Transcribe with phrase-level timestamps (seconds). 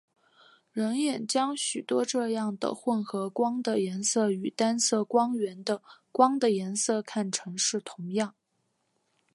[0.71, 8.33] 人眼将许多这样的混合光的颜色与单色光源的光的颜色看成是同样。